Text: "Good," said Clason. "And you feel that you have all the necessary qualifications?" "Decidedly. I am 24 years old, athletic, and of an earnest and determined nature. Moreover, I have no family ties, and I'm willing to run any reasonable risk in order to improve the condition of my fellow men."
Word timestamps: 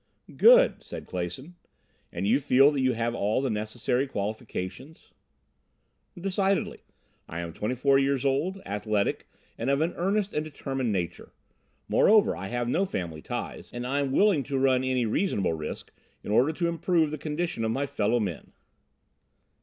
"Good," 0.35 0.81
said 0.81 1.05
Clason. 1.05 1.53
"And 2.11 2.25
you 2.27 2.39
feel 2.39 2.71
that 2.71 2.81
you 2.81 2.93
have 2.93 3.13
all 3.13 3.39
the 3.39 3.51
necessary 3.51 4.07
qualifications?" 4.07 5.11
"Decidedly. 6.19 6.81
I 7.29 7.39
am 7.41 7.53
24 7.53 7.99
years 7.99 8.25
old, 8.25 8.59
athletic, 8.65 9.27
and 9.59 9.69
of 9.69 9.79
an 9.79 9.93
earnest 9.95 10.33
and 10.33 10.43
determined 10.43 10.91
nature. 10.91 11.33
Moreover, 11.87 12.35
I 12.35 12.47
have 12.47 12.67
no 12.67 12.83
family 12.83 13.21
ties, 13.21 13.71
and 13.71 13.85
I'm 13.85 14.11
willing 14.11 14.41
to 14.45 14.57
run 14.57 14.83
any 14.83 15.05
reasonable 15.05 15.53
risk 15.53 15.91
in 16.23 16.31
order 16.31 16.51
to 16.51 16.67
improve 16.67 17.11
the 17.11 17.19
condition 17.19 17.63
of 17.63 17.69
my 17.69 17.85
fellow 17.85 18.19
men." 18.19 18.53